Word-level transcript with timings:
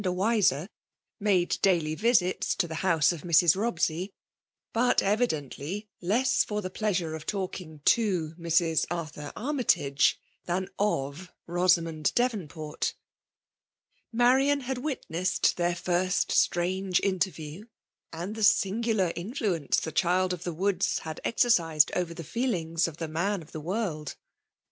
145 0.01 0.09
a 0.09 0.17
wiser, 0.63 0.69
made 1.19 1.59
daily 1.61 1.93
visits 1.93 2.55
to 2.55 2.67
the 2.67 2.73
house 2.81 3.11
of 3.11 3.21
Mrs. 3.21 3.55
Bobsey; 3.55 4.09
but, 4.73 5.03
evidently, 5.03 5.89
less 6.01 6.43
for 6.43 6.59
the 6.63 6.71
pleasure 6.71 7.13
of 7.13 7.27
talking 7.27 7.81
to 7.85 8.33
Mrs. 8.33 8.87
Arthur 8.89 9.31
Armytage 9.35 10.19
than 10.45 10.69
of 10.79 11.31
Bosamond 11.47 12.13
Dcvonport 12.15 12.95
Marian 14.11 14.61
had 14.61 14.79
witnessed 14.79 15.55
their 15.57 15.75
first, 15.75 16.31
strange 16.31 16.99
interview, 17.01 17.65
and 18.11 18.33
the 18.33 18.41
singular 18.41 19.13
influence 19.15 19.79
the 19.79 19.91
child 19.91 20.33
of 20.33 20.43
the 20.43 20.51
woods 20.55 20.97
had 21.01 21.21
exercised 21.23 21.91
over 21.95 22.15
the 22.15 22.23
feelings 22.23 22.87
of 22.87 22.97
the 22.97 23.07
man 23.07 23.43
of 23.43 23.51
the 23.51 23.61
world. 23.61 24.15